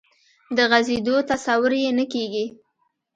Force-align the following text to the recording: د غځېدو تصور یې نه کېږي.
د 0.55 0.57
غځېدو 0.71 1.15
تصور 1.31 1.71
یې 1.83 1.91
نه 1.99 2.05
کېږي. 2.13 2.45